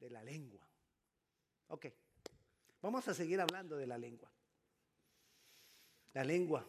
[0.00, 0.66] De la lengua.
[1.68, 1.86] Ok.
[2.80, 4.30] Vamos a seguir hablando de la lengua.
[6.14, 6.66] La lengua.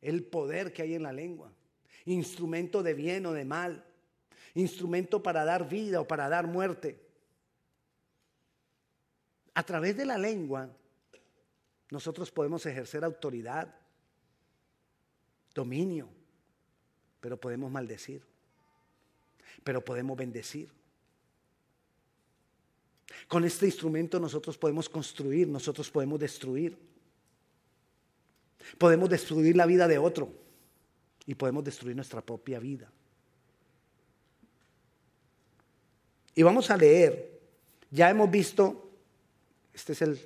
[0.00, 1.52] El poder que hay en la lengua.
[2.04, 3.84] Instrumento de bien o de mal.
[4.54, 7.00] Instrumento para dar vida o para dar muerte.
[9.54, 10.70] A través de la lengua
[11.90, 13.74] nosotros podemos ejercer autoridad,
[15.52, 16.08] dominio,
[17.20, 18.22] pero podemos maldecir,
[19.64, 20.70] pero podemos bendecir.
[23.28, 26.76] Con este instrumento nosotros podemos construir, nosotros podemos destruir.
[28.78, 30.32] Podemos destruir la vida de otro
[31.26, 32.90] y podemos destruir nuestra propia vida.
[36.34, 37.40] Y vamos a leer,
[37.90, 38.90] ya hemos visto,
[39.74, 40.20] este es el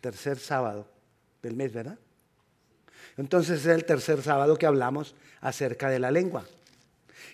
[0.00, 0.86] tercer sábado
[1.42, 1.98] del mes, ¿verdad?
[3.16, 6.46] Entonces es el tercer sábado que hablamos acerca de la lengua.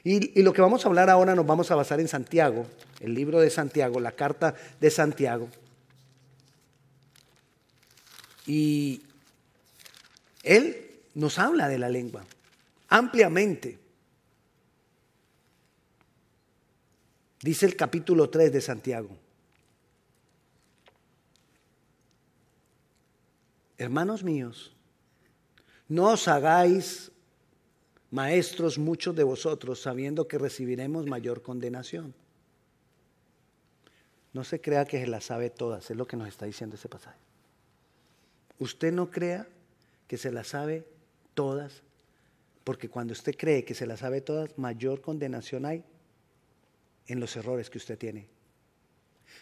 [0.07, 2.65] Y, lo que vamos a hablar ahora nos vamos a basar en Santiago,
[3.01, 5.49] el libro de Santiago, la carta de Santiago.
[8.47, 9.03] Y
[10.45, 12.25] él nos habla de la lengua
[12.89, 13.81] ampliamente.
[17.43, 19.11] Dice el capítulo 3 de Santiago.
[23.77, 24.73] Hermanos míos,
[25.89, 27.11] no os hagáis
[28.11, 32.15] maestros muchos de vosotros sabiendo que recibiremos mayor condenación.
[34.33, 36.89] No se crea que se las sabe todas, es lo que nos está diciendo ese
[36.89, 37.19] pasaje.
[38.59, 39.47] Usted no crea
[40.07, 40.87] que se las sabe
[41.35, 41.83] todas,
[42.65, 45.85] porque cuando usted cree que se las sabe todas, mayor condenación hay
[47.07, 48.29] en los errores que usted tiene.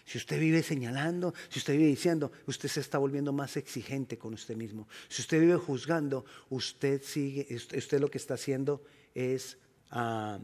[0.04, 4.34] Si usted vive señalando, si usted vive diciendo, usted se está volviendo más exigente con
[4.34, 4.86] usted mismo.
[5.08, 8.82] Si usted vive juzgando, usted sigue, usted lo que está haciendo
[9.14, 9.56] es,
[9.90, 10.38] ah,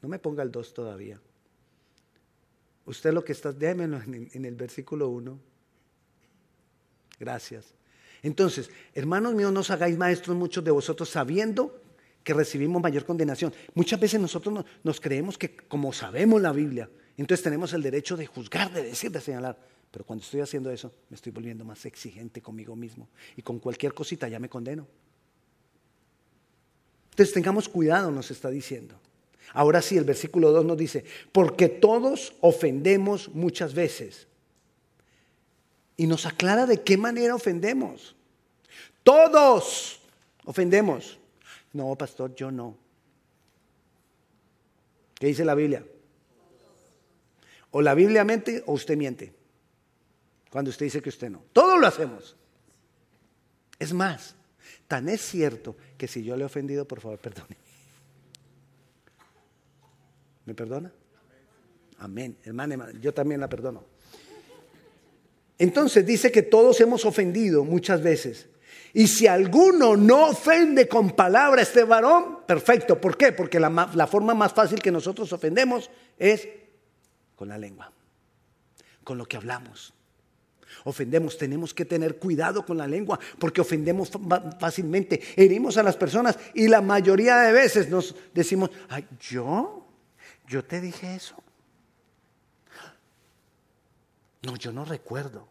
[0.00, 1.20] no me ponga el 2 todavía.
[2.86, 5.38] Usted lo que está, démelo en, en el versículo 1.
[7.18, 7.74] Gracias.
[8.22, 11.82] Entonces, hermanos míos, no os hagáis maestros muchos de vosotros sabiendo
[12.24, 13.52] que recibimos mayor condenación.
[13.74, 16.88] Muchas veces nosotros nos creemos que como sabemos la Biblia,
[17.22, 19.58] entonces tenemos el derecho de juzgar, de decir, de señalar.
[19.90, 23.08] Pero cuando estoy haciendo eso, me estoy volviendo más exigente conmigo mismo.
[23.36, 24.86] Y con cualquier cosita ya me condeno.
[27.10, 28.94] Entonces tengamos cuidado, nos está diciendo.
[29.54, 34.26] Ahora sí, el versículo 2 nos dice, porque todos ofendemos muchas veces.
[35.96, 38.14] Y nos aclara de qué manera ofendemos.
[39.02, 40.00] Todos
[40.44, 41.18] ofendemos.
[41.72, 42.76] No, pastor, yo no.
[45.14, 45.82] ¿Qué dice la Biblia?
[47.76, 49.34] O la Biblia mente o usted miente.
[50.48, 51.42] Cuando usted dice que usted no.
[51.52, 52.34] Todos lo hacemos.
[53.78, 54.34] Es más,
[54.88, 57.54] tan es cierto que si yo le he ofendido, por favor, perdone.
[60.46, 60.90] ¿Me perdona?
[61.98, 62.38] Amén.
[62.44, 63.84] Hermana, yo también la perdono.
[65.58, 68.48] Entonces dice que todos hemos ofendido muchas veces.
[68.94, 72.98] Y si alguno no ofende con palabra a este varón, perfecto.
[72.98, 73.32] ¿Por qué?
[73.32, 76.48] Porque la forma más fácil que nosotros ofendemos es
[77.36, 77.92] con la lengua,
[79.04, 79.94] con lo que hablamos.
[80.84, 84.10] Ofendemos, tenemos que tener cuidado con la lengua porque ofendemos
[84.58, 89.86] fácilmente, herimos a las personas y la mayoría de veces nos decimos, Ay, yo,
[90.48, 91.36] yo te dije eso.
[94.42, 95.48] No, yo no recuerdo.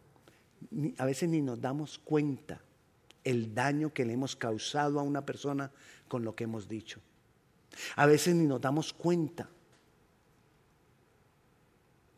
[0.98, 2.60] a veces ni nos damos cuenta
[3.24, 5.70] el daño que le hemos causado a una persona
[6.08, 7.00] con lo que hemos dicho.
[7.96, 9.48] A veces ni nos damos cuenta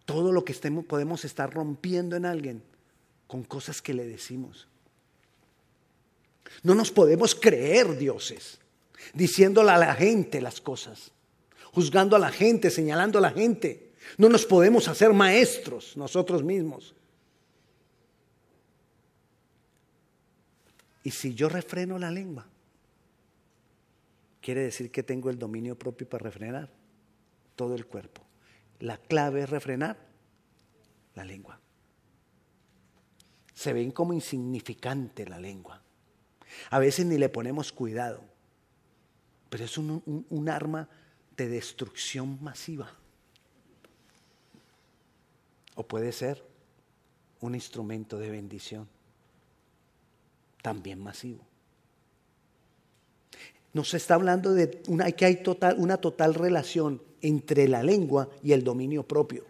[0.09, 2.63] todo lo que estemos, podemos estar rompiendo en alguien
[3.27, 4.67] con cosas que le decimos.
[6.63, 8.59] No nos podemos creer dioses,
[9.13, 11.11] diciéndole a la gente las cosas,
[11.75, 13.93] juzgando a la gente, señalando a la gente.
[14.17, 16.95] No nos podemos hacer maestros nosotros mismos.
[21.05, 22.47] Y si yo refreno la lengua,
[24.41, 26.71] quiere decir que tengo el dominio propio para refrenar
[27.57, 28.28] todo el cuerpo.
[28.81, 29.97] La clave es refrenar
[31.15, 31.61] la lengua.
[33.55, 35.83] Se ven como insignificante la lengua.
[36.71, 38.23] A veces ni le ponemos cuidado,
[39.51, 40.89] pero es un, un arma
[41.37, 42.93] de destrucción masiva.
[45.75, 46.45] O puede ser
[47.41, 48.89] un instrumento de bendición,
[50.63, 51.47] también masivo.
[53.73, 58.53] Nos está hablando de una, que hay total, una total relación entre la lengua y
[58.53, 59.45] el dominio propio.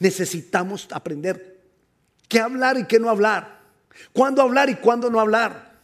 [0.00, 1.60] Necesitamos aprender
[2.28, 3.60] qué hablar y qué no hablar,
[4.12, 5.78] cuándo hablar y cuándo no hablar.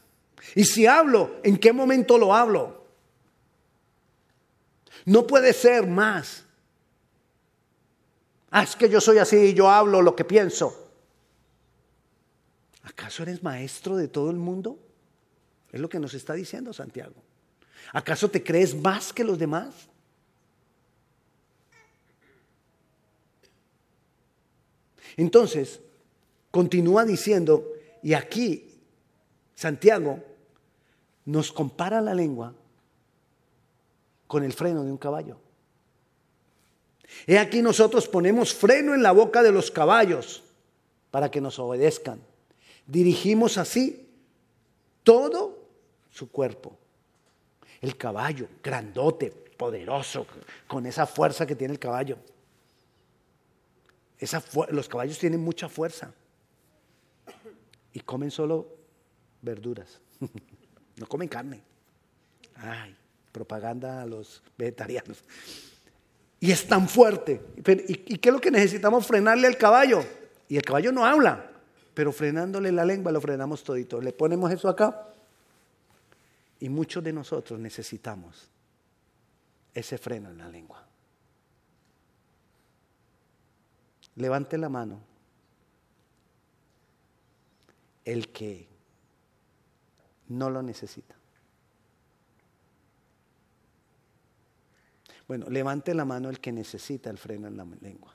[0.55, 2.85] Y si hablo, ¿en qué momento lo hablo?
[5.05, 6.45] No puede ser más.
[8.51, 10.93] Ah, es que yo soy así, yo hablo lo que pienso.
[12.83, 14.79] ¿Acaso eres maestro de todo el mundo?
[15.73, 17.15] Es lo que nos está diciendo Santiago.
[17.93, 19.89] ¿Acaso te crees más que los demás?
[25.17, 25.81] Entonces,
[26.51, 27.73] continúa diciendo,
[28.03, 28.71] y aquí
[29.55, 30.23] Santiago
[31.25, 32.55] nos compara la lengua
[34.27, 35.39] con el freno de un caballo.
[37.27, 40.43] He aquí nosotros ponemos freno en la boca de los caballos
[41.11, 42.21] para que nos obedezcan.
[42.87, 44.09] Dirigimos así
[45.03, 45.59] todo
[46.11, 46.77] su cuerpo.
[47.81, 50.27] El caballo, grandote, poderoso,
[50.67, 52.19] con esa fuerza que tiene el caballo.
[54.71, 56.13] Los caballos tienen mucha fuerza
[57.93, 58.77] y comen solo
[59.43, 60.01] verduras,
[60.97, 61.63] no comen carne.
[62.57, 62.97] Ay,
[63.33, 65.25] propaganda a los vegetarianos.
[66.41, 67.41] Y es tan fuerte.
[67.57, 69.07] ¿Y qué es lo que necesitamos?
[69.07, 70.05] Frenarle al caballo.
[70.49, 71.51] Y el caballo no habla,
[71.95, 74.01] pero frenándole la lengua lo frenamos todito.
[74.01, 75.09] Le ponemos eso acá
[76.61, 78.49] y muchos de nosotros necesitamos
[79.75, 80.87] ese freno en la lengua.
[84.17, 85.15] Levante la mano
[88.05, 88.69] el que
[90.29, 91.17] no lo necesita.
[95.27, 98.15] Bueno, levante la mano el que necesita el freno en la lengua.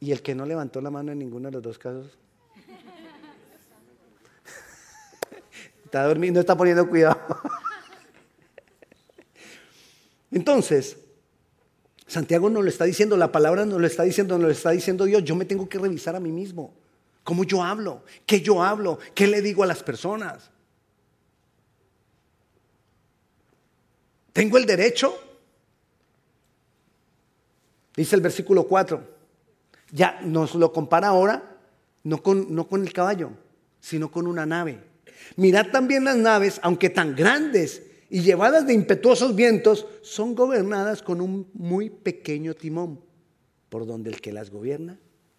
[0.00, 2.18] ¿Y el que no levantó la mano en ninguno de los dos casos?
[5.84, 7.20] Está dormido, está poniendo cuidado.
[10.30, 11.01] Entonces,
[12.12, 15.06] Santiago nos lo está diciendo, la palabra nos lo está diciendo, nos lo está diciendo
[15.06, 15.24] Dios.
[15.24, 16.74] Yo me tengo que revisar a mí mismo.
[17.24, 18.04] ¿Cómo yo hablo?
[18.26, 18.98] ¿Qué yo hablo?
[19.14, 20.50] ¿Qué le digo a las personas?
[24.34, 25.18] ¿Tengo el derecho?
[27.96, 29.02] Dice el versículo 4.
[29.92, 31.56] Ya nos lo compara ahora,
[32.04, 33.30] no con, no con el caballo,
[33.80, 34.84] sino con una nave.
[35.36, 41.22] Mirad también las naves, aunque tan grandes y llevadas de impetuosos vientos, son gobernadas con
[41.22, 43.00] un muy pequeño timón,
[43.70, 44.98] por donde el que las gobierna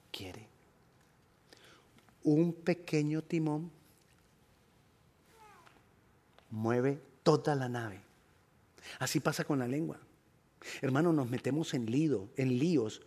[0.09, 0.47] quiere.
[2.23, 3.69] Un pequeño timón
[6.49, 8.01] mueve toda la nave.
[8.97, 9.99] Así pasa con la lengua.
[10.81, 13.03] Hermano, nos metemos en lío, en líos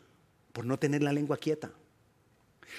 [0.52, 1.72] por no tener la lengua quieta.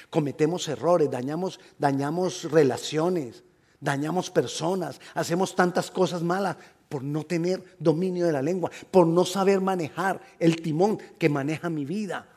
[0.10, 3.44] Cometemos errores, dañamos, dañamos relaciones,
[3.82, 6.56] dañamos personas, hacemos tantas cosas malas
[6.90, 11.70] por no tener dominio de la lengua, por no saber manejar el timón que maneja
[11.70, 12.28] mi vida.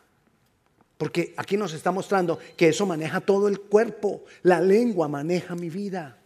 [0.99, 5.70] Porque aquí nos está mostrando que eso maneja todo el cuerpo, la lengua maneja mi
[5.70, 6.19] vida.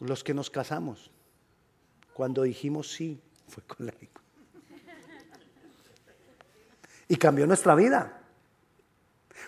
[0.00, 1.10] Los que nos casamos,
[2.12, 3.18] cuando dijimos sí,
[3.48, 4.20] fue con la lengua.
[7.08, 8.23] Y cambió nuestra vida.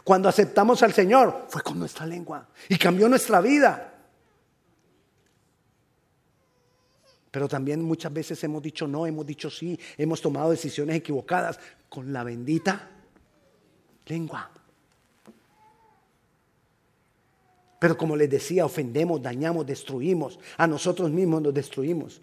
[0.06, 3.92] Cuando aceptamos al Señor, fue con nuestra lengua y cambió nuestra vida.
[7.28, 11.58] Pero también muchas veces hemos dicho no, hemos dicho sí, hemos tomado decisiones equivocadas
[11.88, 12.88] con la bendita
[14.06, 14.48] lengua.
[17.80, 22.20] Pero como les decía, ofendemos, dañamos, destruimos, a nosotros mismos nos destruimos.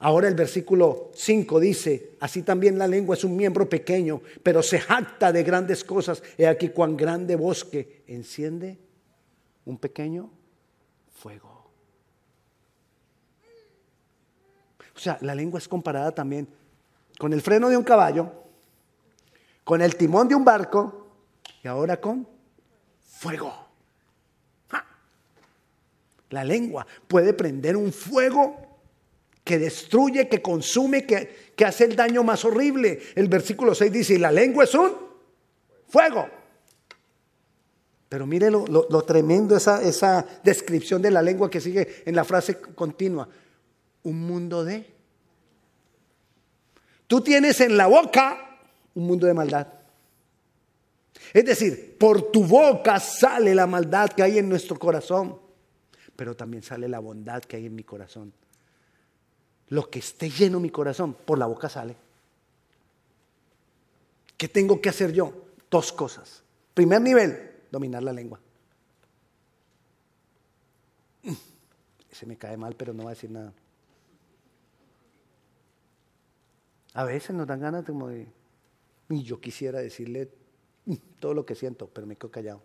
[0.00, 4.78] Ahora el versículo 5 dice, así también la lengua es un miembro pequeño, pero se
[4.78, 6.22] jacta de grandes cosas.
[6.36, 8.78] He aquí cuán grande bosque enciende
[9.64, 10.30] un pequeño
[11.10, 11.68] fuego.
[14.94, 16.48] O sea, la lengua es comparada también
[17.18, 18.30] con el freno de un caballo,
[19.64, 21.08] con el timón de un barco
[21.62, 22.26] y ahora con
[23.00, 23.52] fuego.
[26.30, 28.67] La lengua puede prender un fuego
[29.48, 33.00] que destruye, que consume, que, que hace el daño más horrible.
[33.14, 34.92] El versículo 6 dice, y la lengua es un
[35.88, 36.28] fuego.
[38.10, 42.60] Pero mire lo, tremendo esa, esa descripción de la lengua que sigue en la frase
[42.60, 43.26] continua.
[44.02, 44.84] Un mundo de...
[47.06, 48.58] Tú tienes en la boca
[48.94, 49.66] un mundo de maldad.
[51.32, 55.38] Es decir, por tu boca sale la maldad que hay en nuestro corazón,
[56.16, 58.34] pero también sale la bondad que hay en mi corazón
[59.70, 61.96] lo que esté lleno mi corazón, por la boca sale.
[64.36, 65.32] ¿Qué tengo que hacer yo?
[65.70, 66.42] Dos cosas.
[66.74, 68.40] Primer nivel, dominar la lengua.
[72.10, 73.52] Se me cae mal, pero no va a decir nada.
[76.94, 78.26] A veces nos dan ganas como de,
[79.08, 80.30] y yo quisiera decirle
[81.20, 82.62] todo lo que siento, pero me quedo callado.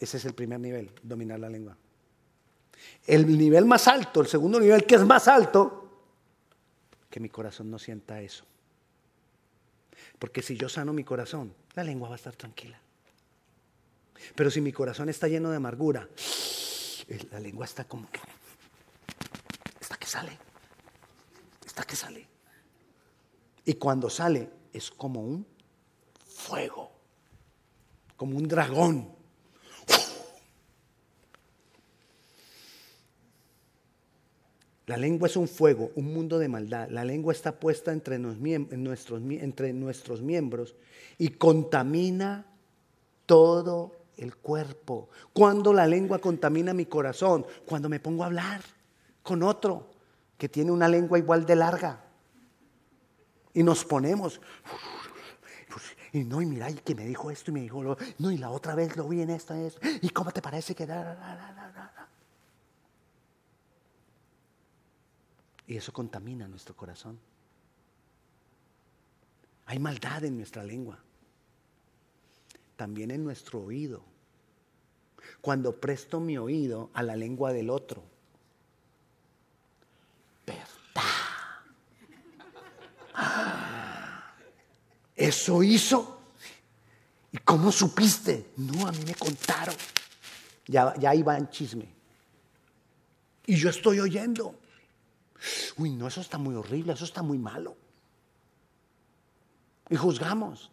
[0.00, 1.76] Ese es el primer nivel, dominar la lengua.
[3.06, 6.02] El nivel más alto, el segundo nivel que es más alto,
[7.08, 8.44] que mi corazón no sienta eso.
[10.18, 12.80] Porque si yo sano mi corazón, la lengua va a estar tranquila.
[14.34, 16.08] Pero si mi corazón está lleno de amargura,
[17.30, 18.20] la lengua está como que,
[19.80, 20.38] está que sale,
[21.64, 22.26] está que sale.
[23.64, 25.46] Y cuando sale es como un
[26.26, 26.92] fuego,
[28.16, 29.15] como un dragón.
[34.86, 36.88] La lengua es un fuego, un mundo de maldad.
[36.90, 40.76] La lengua está puesta entre, nuestros, miembros
[41.18, 42.46] y contamina
[43.26, 45.08] todo el cuerpo.
[45.32, 48.60] Cuando la lengua contamina mi corazón, cuando me pongo a hablar
[49.24, 49.90] con otro
[50.38, 52.04] que tiene una lengua igual de larga.
[53.54, 54.40] Y nos ponemos,
[56.12, 58.38] y no, y mira, y que me dijo esto y me dijo lo, no, y
[58.38, 60.86] la otra vez lo vi en esto, esto, y cómo te parece que...
[65.66, 67.18] Y eso contamina nuestro corazón.
[69.66, 70.98] Hay maldad en nuestra lengua.
[72.76, 74.02] También en nuestro oído.
[75.40, 78.04] Cuando presto mi oído a la lengua del otro.
[80.46, 81.02] ¿Verdad?
[83.14, 84.34] Ah,
[85.16, 86.20] eso hizo.
[87.32, 88.52] ¿Y cómo supiste?
[88.56, 89.74] No, a mí me contaron.
[90.66, 91.88] Ya, ya iba en chisme.
[93.46, 94.54] Y yo estoy oyendo.
[95.76, 97.76] Uy, no, eso está muy horrible, eso está muy malo.
[99.88, 100.70] Y juzgamos,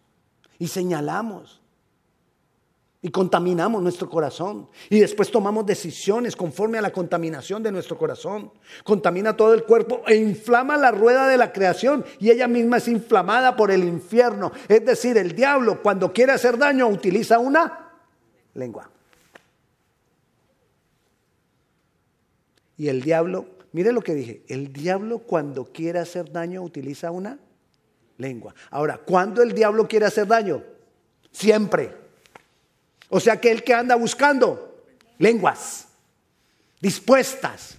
[0.57, 1.61] y señalamos,
[3.05, 4.69] y contaminamos nuestro corazón.
[4.89, 8.49] Y después tomamos decisiones conforme a la contaminación de nuestro corazón.
[8.85, 12.05] Contamina todo el cuerpo e inflama la rueda de la creación.
[12.19, 14.53] Y ella misma es inflamada por el infierno.
[14.69, 17.91] Es decir, el diablo cuando quiere hacer daño utiliza una
[18.53, 18.89] lengua.
[22.77, 27.39] Y el diablo Mire lo que dije, el diablo cuando quiere hacer daño utiliza una
[28.17, 28.53] lengua.
[28.69, 30.63] Ahora, ¿cuándo el diablo quiere hacer daño?
[31.31, 31.91] Siempre.
[33.09, 34.85] O sea que el que anda buscando
[35.17, 35.87] lenguas
[36.79, 37.77] dispuestas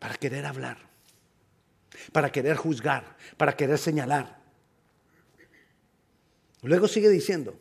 [0.00, 0.78] para querer hablar,
[2.10, 4.40] para querer juzgar, para querer señalar.
[6.62, 7.56] Luego sigue diciendo,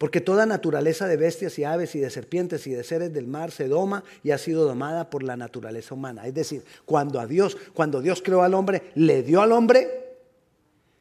[0.00, 3.50] porque toda naturaleza de bestias y aves y de serpientes y de seres del mar
[3.50, 6.26] se doma y ha sido domada por la naturaleza humana.
[6.26, 10.16] Es decir, cuando a Dios, cuando Dios creó al hombre, le dio al hombre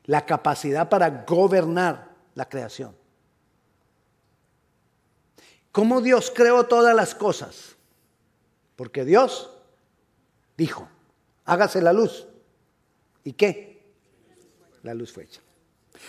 [0.03, 2.93] la capacidad para gobernar la creación.
[5.71, 7.77] ¿Cómo Dios creó todas las cosas?
[8.75, 9.49] Porque Dios
[10.57, 10.89] dijo,
[11.45, 12.27] hágase la luz.
[13.23, 13.81] ¿Y qué?
[14.83, 15.39] La luz fue hecha.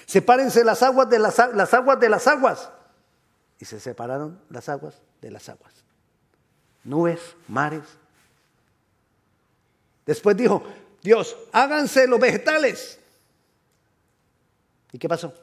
[0.07, 2.73] Sepárense las aguas de las, las aguas de las aguas
[3.61, 5.73] y se separaron las aguas de las aguas.
[6.83, 7.85] Nubes, mares.
[10.07, 10.65] Después dijo,
[11.03, 12.99] Dios, háganse los vegetales.
[14.93, 15.35] ¿Y qué pasó?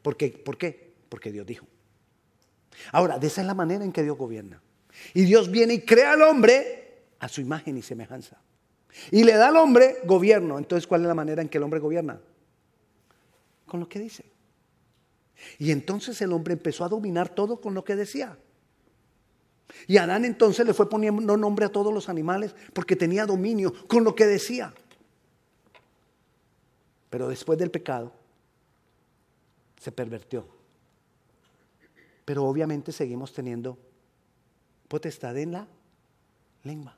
[0.00, 0.30] ¿Por qué?
[0.30, 0.94] ¿Por qué?
[1.08, 1.66] Porque Dios dijo.
[2.92, 4.62] Ahora, de esa es la manera en que Dios gobierna.
[5.14, 8.38] Y Dios viene y crea al hombre a su imagen y semejanza.
[9.10, 10.56] Y le da al hombre gobierno.
[10.58, 12.20] Entonces, ¿cuál es la manera en que el hombre gobierna?
[13.66, 14.37] Con lo que dice.
[15.58, 18.38] Y entonces el hombre empezó a dominar todo con lo que decía.
[19.86, 24.04] Y Adán entonces le fue poniendo nombre a todos los animales porque tenía dominio con
[24.04, 24.72] lo que decía.
[27.10, 28.12] Pero después del pecado
[29.80, 30.46] se pervertió.
[32.24, 33.78] Pero obviamente seguimos teniendo
[34.88, 35.66] potestad en la
[36.64, 36.96] lengua.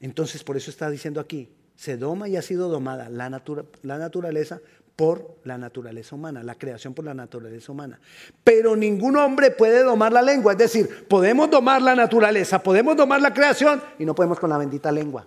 [0.00, 3.42] Entonces por eso está diciendo aquí, se doma y ha sido domada la,
[3.82, 4.60] la naturaleza
[4.96, 7.98] por la naturaleza humana, la creación por la naturaleza humana.
[8.44, 13.20] Pero ningún hombre puede domar la lengua, es decir, podemos domar la naturaleza, podemos domar
[13.20, 15.26] la creación y no podemos con la bendita lengua.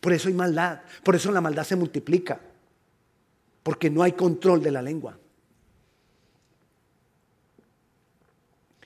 [0.00, 2.40] Por eso hay maldad, por eso la maldad se multiplica,
[3.62, 5.18] porque no hay control de la lengua.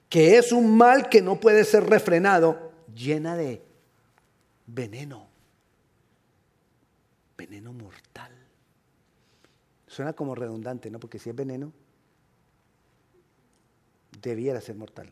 [0.08, 3.62] Que es un mal que no puede ser refrenado, llena de
[4.66, 5.29] veneno
[7.40, 8.32] veneno mortal.
[9.86, 11.00] Suena como redundante, ¿no?
[11.00, 11.72] Porque si es veneno,
[14.20, 15.10] debiera ser mortal.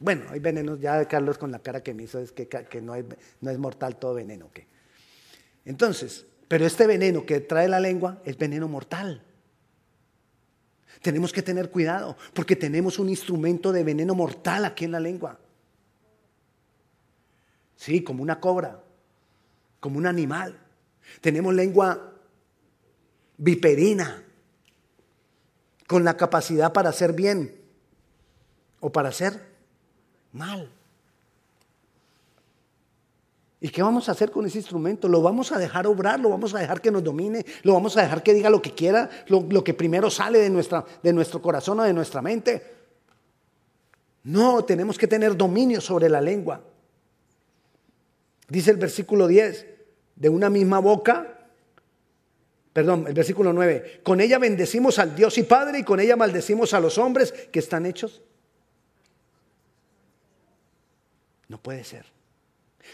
[0.00, 2.46] Bueno, hay venenos, ya Carlos con la cara que me hizo es que,
[2.82, 2.94] no,
[3.40, 4.50] no, es mortal todo veneno.
[4.52, 4.66] ¿qué?
[5.64, 9.22] Entonces, pero este veneno que trae la lengua es veneno mortal.
[11.00, 15.38] Tenemos que tener cuidado porque tenemos un instrumento de veneno mortal aquí en la lengua.
[17.76, 18.83] Sí, como una cobra
[19.84, 20.58] como un animal.
[21.20, 22.14] Tenemos lengua
[23.36, 24.24] viperina,
[25.86, 27.54] con la capacidad para hacer bien
[28.80, 29.38] o para hacer
[30.32, 30.70] mal.
[33.60, 35.06] ¿Y qué vamos a hacer con ese instrumento?
[35.06, 36.18] ¿Lo vamos a dejar obrar?
[36.18, 37.44] ¿Lo vamos a dejar que nos domine?
[37.62, 39.10] ¿Lo vamos a dejar que diga lo que quiera?
[39.28, 42.72] ¿Lo, que primero sale de, nuestra, de nuestro corazón o de nuestra mente?
[44.22, 46.62] No, tenemos que tener dominio sobre la lengua.
[48.48, 49.73] Dice el versículo 10,
[50.16, 51.48] de una misma boca,
[52.72, 56.74] perdón, el versículo 9, con ella bendecimos al Dios y Padre y con ella maldecimos
[56.74, 58.22] a los hombres que están hechos.
[61.48, 62.06] No puede ser.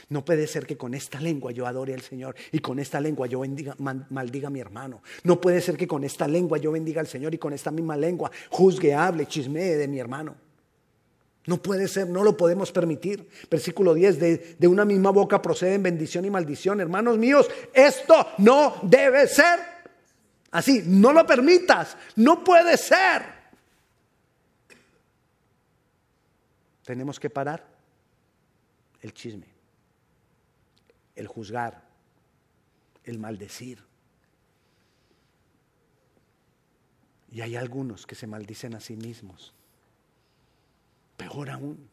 [0.08, 3.26] No puede ser que con esta lengua yo adore al Señor y con esta lengua
[3.26, 3.42] yo
[4.08, 5.02] maldiga a mi hermano.
[5.24, 7.96] No puede ser que con esta lengua yo bendiga al Señor y con esta misma
[7.96, 10.36] lengua juzgue, hable, chismee de mi hermano.
[11.50, 13.28] No puede ser, no lo podemos permitir.
[13.50, 16.80] Versículo 10, de, de una misma boca proceden bendición y maldición.
[16.80, 19.58] Hermanos míos, esto no debe ser
[20.52, 20.84] así.
[20.86, 23.22] No lo permitas, no puede ser.
[26.84, 27.66] Tenemos que parar
[29.02, 29.50] el chisme
[31.20, 31.82] el juzgar,
[33.04, 33.78] el maldecir.
[37.30, 39.52] Y hay algunos que se maldicen a sí mismos.
[41.20, 41.90] Peor aún.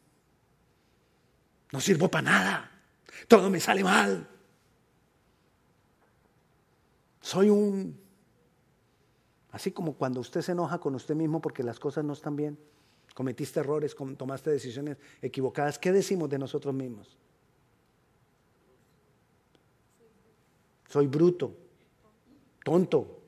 [1.70, 2.70] No sirvo para nada.
[3.26, 4.26] Todo me sale mal.
[7.20, 8.00] Soy un...
[9.52, 12.58] Así como cuando usted se enoja con usted mismo porque las cosas no están bien,
[13.14, 17.18] cometiste errores, tomaste decisiones equivocadas, ¿qué decimos de nosotros mismos?
[20.88, 21.54] soy bruto,
[22.64, 23.20] tonto,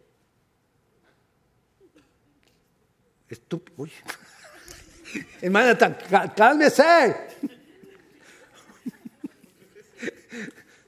[3.28, 3.87] estúpido.
[5.14, 5.26] Uy.
[5.43, 5.76] Hermana,
[6.35, 7.17] cálmese.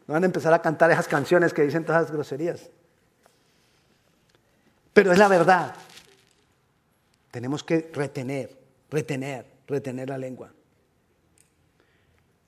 [0.06, 2.68] No van a empezar a cantar esas canciones que dicen todas las groserías.
[4.92, 5.74] Pero es la verdad.
[7.30, 8.58] Tenemos que retener,
[8.90, 10.52] retener, retener la lengua.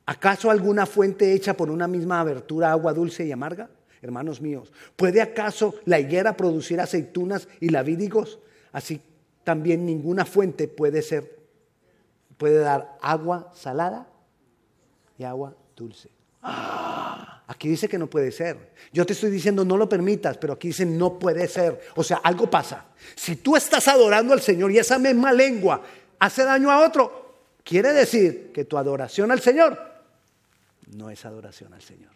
[0.07, 3.71] ¿Acaso alguna fuente hecha por una misma abertura agua dulce y amarga?
[4.05, 4.71] hermanos míos.
[4.97, 8.39] ¿Puede acaso la higuera producir aceitunas y lavídigos?
[8.73, 9.01] Así
[9.43, 11.39] también ninguna fuente puede ser,
[12.45, 14.07] puede dar agua salada
[15.17, 16.11] y agua dulce.
[17.47, 18.75] Aquí dice que no puede ser.
[18.93, 21.81] Yo te estoy diciendo no lo permitas, pero aquí dice no puede ser.
[21.97, 22.87] O sea, algo pasa.
[23.15, 25.83] Si tú estás adorando al Señor y esa misma lengua
[26.19, 29.79] hace daño a otro, quiere decir que tu adoración al Señor
[30.89, 32.15] no es adoración al Señor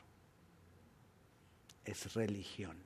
[1.90, 2.76] es religión.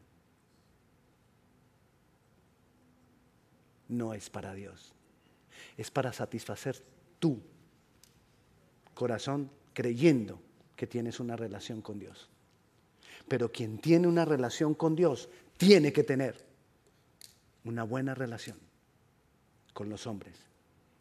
[3.89, 4.95] No es para Dios.
[5.77, 6.83] Es para satisfacer
[7.23, 7.41] tu
[8.95, 10.41] corazón creyendo
[10.75, 12.29] que tienes una relación con Dios.
[13.29, 16.45] Pero quien tiene una relación con Dios tiene que tener
[17.65, 18.59] una buena relación
[19.73, 20.35] con los hombres.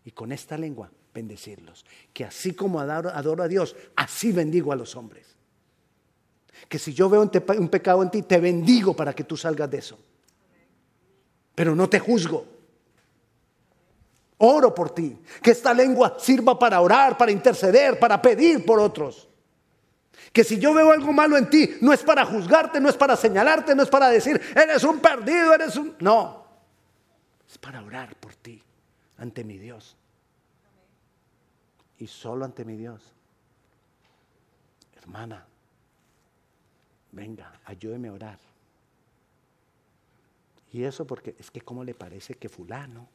[0.05, 1.87] Y con esta lengua bendecirlos.
[2.13, 5.35] Que así como adoro, a Dios, así bendigo a los hombres
[6.69, 9.79] que si yo veo un, pecado en ti, te bendigo para que tú salgas de
[9.79, 9.97] eso.
[11.55, 12.45] Pero no te juzgo.
[14.43, 15.17] Oro por ti.
[15.41, 19.29] Que esta lengua sirva para orar, para interceder, para pedir por otros.
[20.33, 23.15] Que si yo veo algo malo en ti, no es para juzgarte, no es para
[23.15, 25.95] señalarte, no es para decir, eres un perdido, eres un...
[25.99, 26.45] No.
[27.49, 28.61] Es para orar por ti
[29.17, 29.95] ante mi Dios.
[31.99, 33.01] Y solo ante mi Dios.
[34.97, 35.45] Hermana,
[37.11, 38.39] venga, ayúdeme a orar.
[40.71, 43.07] Y eso porque es que cómo le parece que fulano.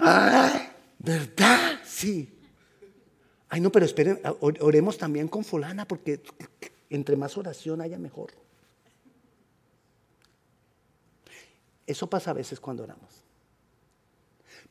[0.00, 0.68] ¡Ay!
[0.98, 1.80] ¿Verdad?
[1.84, 2.38] Sí.
[3.48, 6.22] Ay, no, pero esperen, oremos también con fulana porque
[6.88, 8.32] entre más oración haya mejor.
[11.86, 13.22] Eso pasa a veces cuando oramos.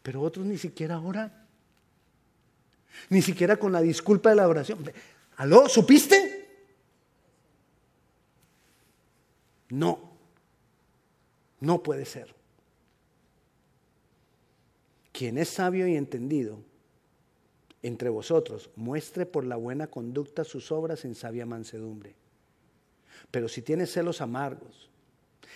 [0.01, 1.47] Pero otros ni siquiera oran.
[3.09, 4.79] Ni siquiera con la disculpa de la oración.
[5.35, 5.67] ¿Aló?
[5.67, 6.39] ¿Supiste?
[9.69, 10.11] No.
[11.59, 12.38] No puede ser.
[15.19, 16.63] Quien es sabio y entendido
[17.83, 22.15] entre vosotros, muestre por la buena conducta sus obras en sabia mansedumbre.
[23.29, 24.89] Pero si tiene celos amargos,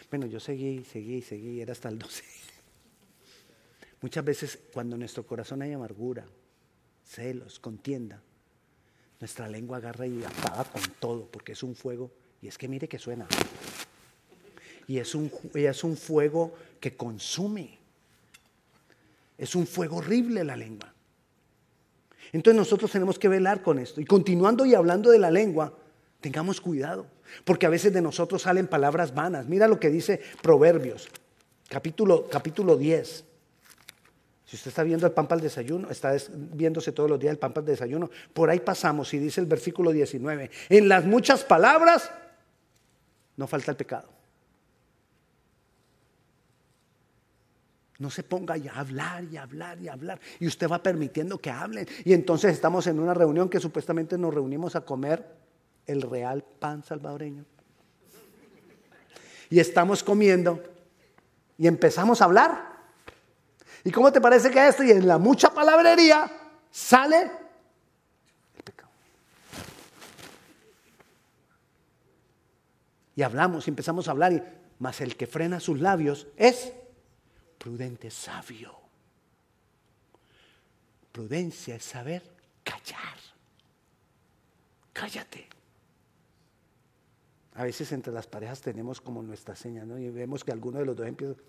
[0.09, 2.25] bueno, yo seguí, seguí, seguí, era hasta el 12.
[4.01, 6.25] Muchas veces cuando en nuestro corazón hay amargura,
[7.05, 8.21] celos, contienda,
[9.21, 12.89] nuestra lengua agarra y apaga con todo, porque es un fuego, y es que mire
[12.89, 13.29] que suena.
[14.87, 17.81] Y es un, es un fuego que consume.
[19.43, 20.93] Es un fuego horrible la lengua.
[22.31, 23.99] Entonces nosotros tenemos que velar con esto.
[23.99, 25.73] Y continuando y hablando de la lengua,
[26.21, 27.07] tengamos cuidado,
[27.43, 29.45] porque a veces de nosotros salen palabras vanas.
[29.45, 31.09] Mira lo que dice Proverbios,
[31.67, 33.25] capítulo, capítulo 10.
[34.45, 37.37] Si usted está viendo el pan para el desayuno, está viéndose todos los días el
[37.37, 41.43] pan para el desayuno, por ahí pasamos y dice el versículo 19, en las muchas
[41.43, 42.09] palabras
[43.35, 44.07] no falta el pecado.
[48.03, 50.19] No se ponga a hablar y hablar y hablar.
[50.37, 51.87] Y usted va permitiendo que hablen.
[52.03, 55.25] Y entonces estamos en una reunión que supuestamente nos reunimos a comer
[55.87, 57.45] el real pan salvadoreño.
[59.49, 60.61] Y estamos comiendo
[61.57, 62.73] y empezamos a hablar.
[63.85, 64.83] ¿Y cómo te parece que esto?
[64.83, 66.29] Y en la mucha palabrería
[66.71, 68.91] sale el pecado.
[73.15, 74.33] Y hablamos y empezamos a hablar.
[74.33, 74.43] Y,
[74.79, 76.73] más el que frena sus labios es
[77.63, 78.75] prudente, sabio.
[81.13, 82.21] Prudencia es saber
[82.61, 83.15] callar.
[84.91, 85.47] Cállate.
[87.53, 89.97] A veces entre las parejas tenemos como nuestra seña, ¿no?
[89.97, 91.39] Y vemos que alguno de los dos empieza.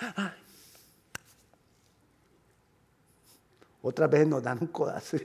[0.00, 0.34] Ah.
[3.82, 5.18] Otras veces nos dan un codazo.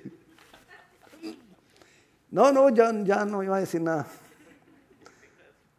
[2.30, 4.06] No, no, ya, ya no iba a decir nada.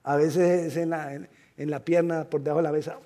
[0.02, 1.28] A veces en la,
[1.68, 2.98] la pierna, por debajo de la cabeza.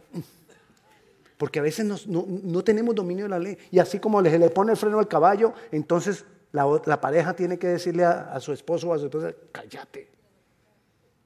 [1.37, 3.59] Porque a veces no, tenemos dominio de la ley.
[3.71, 7.67] Y así como se le pone el freno al caballo, entonces la, pareja tiene que
[7.67, 10.09] decirle a, su esposo o a su esposa, cállate,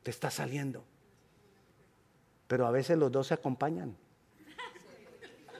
[0.02, 0.82] te está saliendo.
[2.46, 3.94] Pero a veces los dos se acompañan.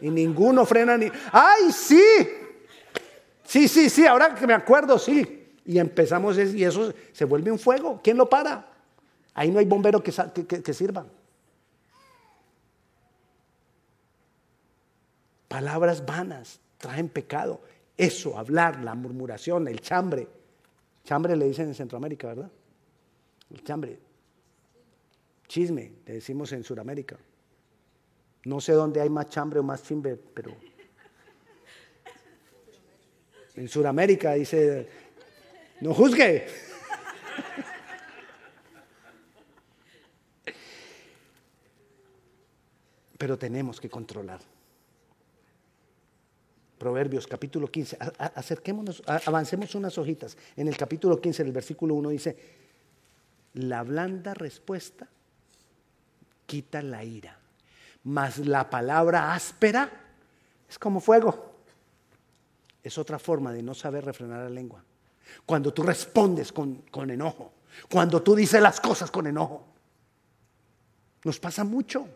[0.01, 2.03] Y ninguno frena ni, ¡ay, sí!
[3.45, 5.57] Sí, sí, sí, ahora que me acuerdo, sí.
[5.67, 8.01] Y empezamos y eso se vuelve un fuego.
[8.03, 8.73] ¿Quién lo para?
[9.35, 10.13] Ahí no hay bombero que,
[10.47, 11.05] que, que sirva.
[15.49, 17.61] Palabras vanas traen pecado.
[17.97, 20.29] Eso, hablar, la murmuración, el chambre.
[21.05, 22.51] Chambre le dicen en Centroamérica, ¿verdad?
[23.51, 23.99] El chambre.
[25.49, 27.17] Chisme, le decimos en Sudamérica.
[28.45, 30.55] No sé dónde hay más chambre o más chimbe, pero
[33.57, 34.89] en Sudamérica dice,
[35.81, 36.47] no juzgue.
[43.17, 44.41] Pero tenemos que controlar.
[46.79, 47.99] Proverbios capítulo 15.
[48.35, 50.37] Acerquémonos, avancemos unas hojitas.
[50.57, 52.37] En el capítulo 15, en el versículo 1 dice,
[53.55, 55.09] la blanda respuesta
[56.47, 57.37] quita la ira,
[58.05, 59.91] mas la palabra áspera
[60.69, 61.57] es como fuego.
[62.83, 64.83] Es otra forma de no saber refrenar la lengua.
[65.45, 67.53] Cuando tú respondes con, con enojo,
[67.91, 69.65] cuando tú dices las cosas con enojo.
[71.25, 72.09] Nos pasa mucho.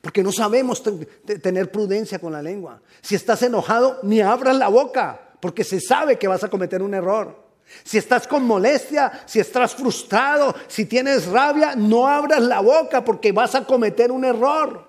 [0.00, 2.80] Porque no sabemos tener prudencia con la lengua.
[3.02, 6.94] Si estás enojado, ni abras la boca, porque se sabe que vas a cometer un
[6.94, 7.44] error.
[7.82, 13.32] Si estás con molestia, si estás frustrado, si tienes rabia, no abras la boca porque
[13.32, 14.88] vas a cometer un error.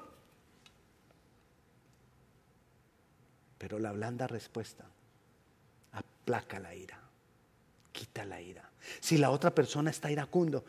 [3.58, 4.86] Pero la blanda respuesta
[5.94, 7.00] aplaca la ira,
[7.92, 8.70] quita la ira.
[9.00, 10.64] Si la otra persona está iracundo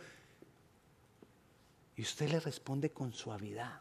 [1.97, 3.81] y usted le responde con suavidad,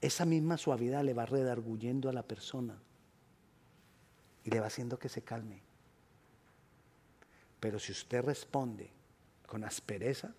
[0.00, 2.78] esa misma suavidad le va redarguyendo a la persona
[4.44, 5.60] y le va haciendo que se calme.
[7.60, 8.90] Pero si usted responde
[9.46, 10.32] con aspereza,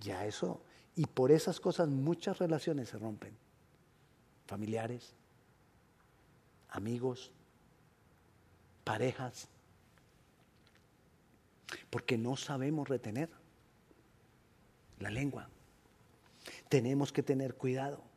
[0.00, 0.62] ya eso,
[0.94, 3.36] y por esas cosas muchas relaciones se rompen.
[4.46, 5.14] Familiares,
[6.68, 7.32] amigos,
[8.84, 9.48] parejas,
[11.90, 13.30] porque no sabemos retener
[15.00, 15.48] la lengua.
[16.68, 18.11] Tenemos que tener cuidado.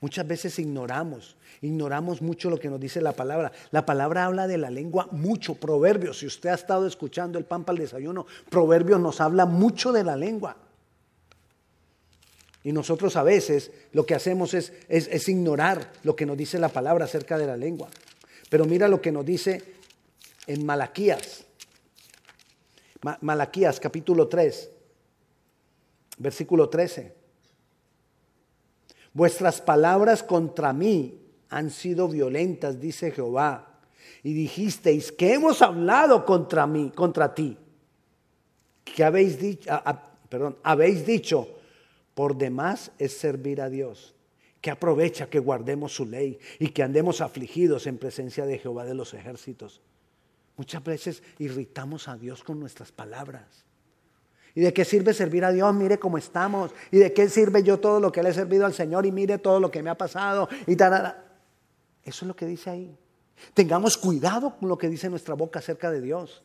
[0.00, 3.52] Muchas veces ignoramos, ignoramos mucho lo que nos dice la palabra.
[3.70, 6.18] La palabra habla de la lengua mucho, proverbios.
[6.18, 10.04] Si usted ha estado escuchando el pan para el desayuno, proverbios nos habla mucho de
[10.04, 10.56] la lengua.
[12.62, 16.68] Y nosotros a veces lo que hacemos es, es, ignorar lo que nos dice la
[16.68, 17.88] palabra acerca de la lengua.
[18.50, 19.62] Pero mira lo que nos dice
[20.46, 21.44] en Malaquías.
[23.20, 24.70] Malaquías capítulo 3,
[26.18, 27.25] versículo 13.
[29.16, 33.80] Vuestras palabras contra mí han sido violentas, dice Jehová.
[34.22, 37.56] Y dijisteis, que hemos hablado contra mí, contra ti.
[38.84, 39.70] Que habéis dicho,
[40.28, 41.48] perdón, habéis dicho,
[42.12, 44.14] por demás es servir a Dios.
[44.60, 48.94] Que aprovecha que guardemos su ley y que andemos afligidos en presencia de Jehová de
[48.94, 49.80] los ejércitos.
[50.58, 53.64] Muchas veces irritamos a Dios con nuestras palabras.
[54.56, 55.72] ¿Y de qué sirve servir a Dios?
[55.74, 56.72] Mire cómo estamos.
[56.90, 59.04] ¿Y de qué sirve yo todo lo que le he servido al Señor?
[59.04, 60.48] Y mire todo lo que me ha pasado.
[60.66, 61.14] Y Eso
[62.04, 62.96] es lo que dice ahí.
[63.52, 66.42] Tengamos cuidado con lo que dice nuestra boca acerca de Dios.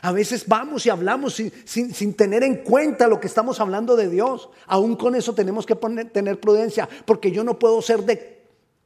[0.00, 4.48] A veces vamos y hablamos sin, tener en cuenta lo que estamos hablando de Dios.
[4.68, 8.42] Aún con eso tenemos que tener prudencia, porque yo no puedo ser de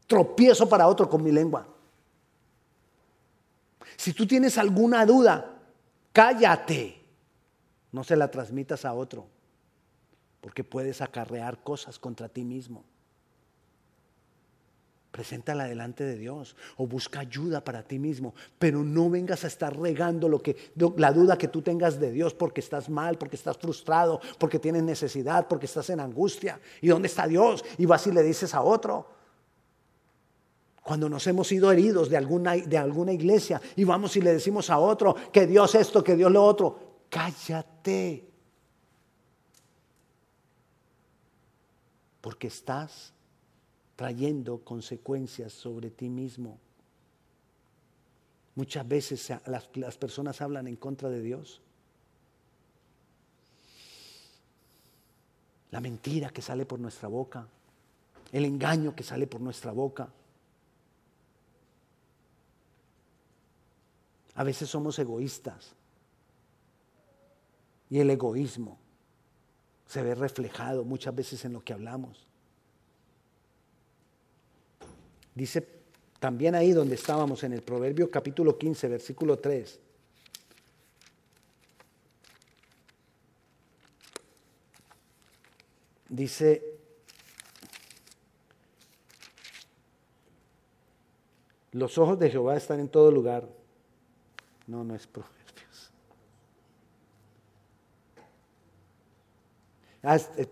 [0.09, 1.69] tropiezo para otro con mi lengua.
[3.97, 5.61] Si tú tienes alguna duda,
[6.13, 7.02] cállate.
[7.93, 9.27] No se la transmitas a otro,
[10.41, 12.85] porque puedes acarrear cosas contra ti mismo.
[15.13, 19.79] Preséntala delante de Dios o busca ayuda para ti mismo, pero no vengas a estar
[19.79, 20.57] regando lo que,
[20.97, 24.83] la duda que tú tengas de Dios porque estás mal, porque estás frustrado, porque tienes
[24.83, 26.59] necesidad, porque estás en angustia.
[26.81, 27.63] ¿Y dónde está Dios?
[27.77, 29.07] Y vas y le dices a otro.
[30.83, 34.71] Cuando nos hemos sido heridos de alguna, de alguna iglesia y vamos y le decimos
[34.71, 38.27] a otro que Dios esto, que Dios lo otro, cállate.
[42.23, 43.13] Porque estás
[43.97, 46.59] trayendo consecuencias sobre ti mismo.
[48.55, 51.61] Muchas veces las, personas hablan en contra de Dios.
[55.71, 57.47] La mentira que sale por nuestra boca,
[58.31, 60.09] el engaño que sale por nuestra boca.
[64.35, 65.75] A veces somos egoístas.
[67.93, 68.79] Y el egoísmo
[69.87, 72.27] se ve reflejado muchas veces en lo que hablamos.
[75.35, 75.69] Dice
[76.19, 79.79] también ahí donde estábamos en el Proverbio capítulo 15, versículo 3.
[86.09, 86.63] Dice,
[91.73, 93.47] los ojos de Jehová están en todo lugar.
[94.67, 95.07] No, no es
[99.77, 99.92] Ah, eh,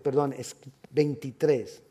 [0.01, 0.55] perdón, es
[0.91, 1.81] 23.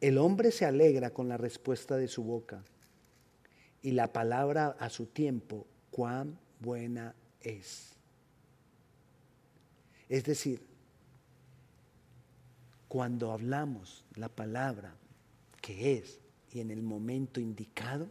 [0.00, 2.62] El hombre se alegra con la respuesta de su boca
[3.82, 7.92] y la palabra a su tiempo, cuán buena es.
[10.08, 10.62] Es decir,
[12.86, 14.94] cuando hablamos la palabra
[15.60, 16.20] que es
[16.52, 18.08] y en el momento indicado,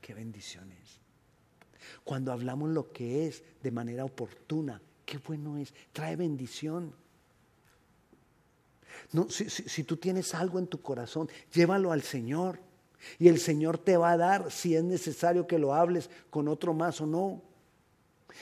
[0.00, 1.00] qué bendición es.
[2.04, 4.80] Cuando hablamos lo que es de manera oportuna,
[5.12, 6.94] qué bueno es, trae bendición.
[9.12, 12.58] No, si, si, tú tienes algo en tu corazón, llévalo al Señor.
[13.18, 16.72] Y el Señor te va a dar si es necesario que lo hables con otro
[16.72, 17.42] más o no.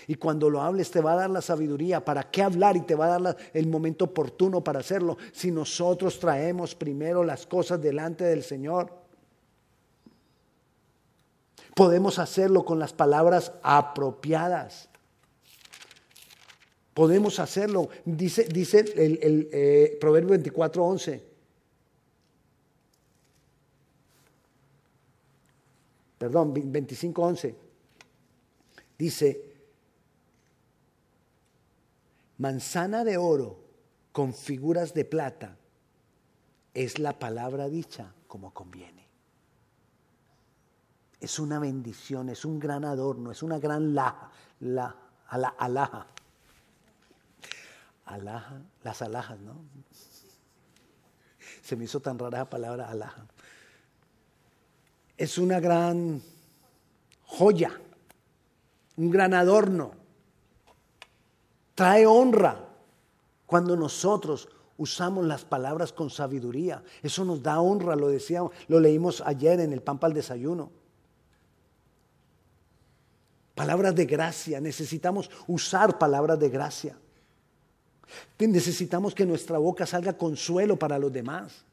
[0.07, 2.95] Y cuando lo hables te va a dar la sabiduría para qué hablar y te
[2.95, 5.19] va a dar el momento oportuno para hacerlo.
[5.33, 8.93] Si nosotros traemos primero las cosas delante del Señor,
[11.75, 14.90] podemos hacerlo con las palabras apropiadas.
[17.01, 17.89] Podemos hacerlo.
[18.05, 21.25] Dice, dice el, eh, Proverbio 24, 11.
[26.19, 27.55] Perdón, 25, 11.
[28.99, 29.45] Dice,
[32.37, 33.57] manzana de oro
[34.13, 35.57] con figuras de plata
[36.75, 39.07] es la palabra dicha como conviene.
[41.19, 44.95] Es una bendición, es un gran adorno, es una gran laja, la,
[45.31, 46.07] alhaja
[48.15, 49.57] alhaja, las alhajas, ¿no?
[51.63, 53.27] Se me hizo tan rara la palabra alhaja.
[55.17, 56.23] Es una gran
[57.25, 57.73] joya,
[58.97, 59.93] un gran adorno.
[61.75, 62.65] Trae honra
[63.47, 66.83] cuando nosotros usamos las palabras con sabiduría.
[67.03, 70.71] Eso nos da honra, lo decíamos, lo leímos ayer en el pan para el desayuno.
[73.55, 76.97] Palabras de gracia, necesitamos usar palabras de gracia.
[78.39, 81.65] Necesitamos que nuestra boca salga consuelo para los demás.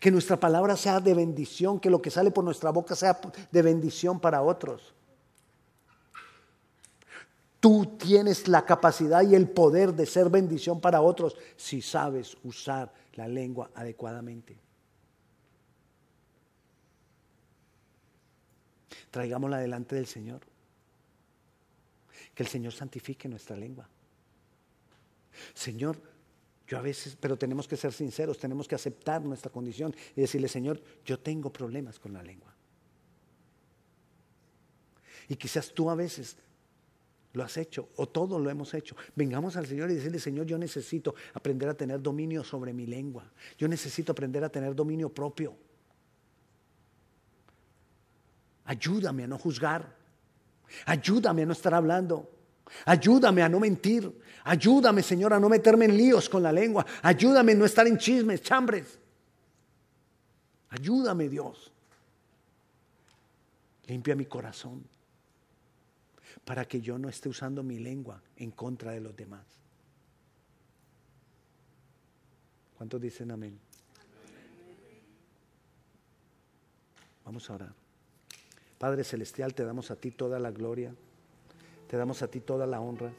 [0.00, 3.20] Que nuestra palabra sea de bendición, que lo que sale por nuestra boca sea
[3.50, 4.94] de bendición para otros.
[7.60, 12.92] Tú tienes la capacidad y el poder de ser bendición para otros si sabes usar
[13.14, 14.56] la lengua adecuadamente.
[19.10, 20.40] Traigámosla delante del Señor.
[22.34, 23.88] Que el Señor santifique nuestra lengua.
[25.54, 26.00] Señor,
[26.66, 30.48] yo a veces, pero tenemos que ser sinceros, tenemos que aceptar nuestra condición y decirle,
[30.48, 32.54] Señor, yo tengo problemas con la lengua.
[35.28, 36.36] Y quizás tú a veces
[37.32, 38.96] lo has hecho o todos lo hemos hecho.
[39.14, 43.30] Vengamos al Señor y decirle, Señor, yo necesito aprender a tener dominio sobre mi lengua.
[43.58, 45.56] Yo necesito aprender a tener dominio propio.
[48.64, 49.96] Ayúdame a no juzgar.
[50.86, 52.33] Ayúdame a no estar hablando
[52.84, 54.10] Ayúdame a no mentir.
[54.44, 56.84] Ayúdame, Señor, a no meterme en líos con la lengua.
[57.02, 58.98] Ayúdame a no estar en chismes, chambres.
[60.70, 61.72] Ayúdame, Dios.
[63.86, 64.84] Limpia mi corazón
[66.44, 69.44] para que yo no esté usando mi lengua en contra de los demás.
[72.76, 73.58] ¿Cuántos dicen amén?
[77.24, 77.72] Vamos a orar.
[78.78, 80.94] Padre Celestial, te damos a ti toda la gloria,
[81.94, 83.12] te damos a ti toda la honra.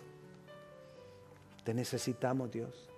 [1.63, 2.89] Te necesitamos, Dios.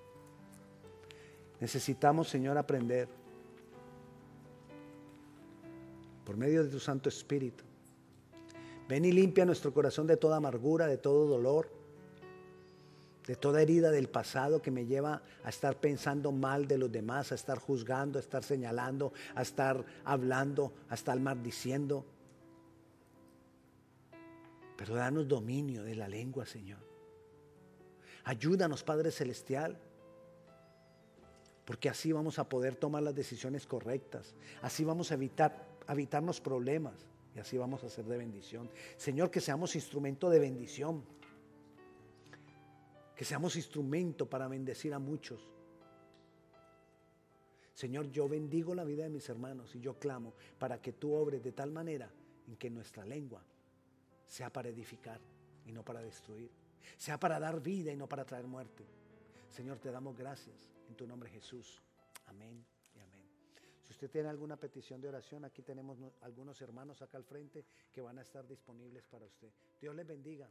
[1.60, 3.08] Necesitamos, Señor, aprender
[6.26, 7.63] por medio de tu Santo Espíritu.
[8.90, 11.70] Ven y limpia nuestro corazón de toda amargura, de todo dolor,
[13.28, 17.32] de toda herida del pasado que me lleva a estar pensando mal de los demás,
[17.32, 22.04] a estar juzgando, a estar señalando, a estar hablando, a estar maldiciendo.
[24.78, 26.80] Pero danos dominio de la lengua, Señor.
[28.24, 29.78] Ayúdanos, Padre Celestial,
[31.66, 37.08] porque así vamos a poder tomar las decisiones correctas, así vamos a evitar, evitarnos problemas
[37.36, 38.70] y así vamos a ser de bendición.
[38.96, 41.04] Señor, que seamos instrumento de bendición
[43.18, 45.50] que seamos instrumento para bendecir a muchos.
[47.74, 51.44] Señor, yo bendigo la vida de mis hermanos y yo clamo para que tú obres
[51.44, 52.12] de tal manera
[52.48, 53.42] en que nuestra lengua
[54.28, 55.20] sea para edificar
[55.66, 56.52] y no para destruir,
[56.98, 58.86] sea para dar vida y no para traer muerte.
[59.50, 61.82] Señor, te damos gracias en tu nombre Jesús.
[62.28, 63.26] Amén y amén.
[63.82, 68.02] Si usted tiene alguna petición de oración, aquí tenemos algunos hermanos acá al frente que
[68.02, 69.50] van a estar disponibles para usted.
[69.80, 70.50] Dios les bendiga.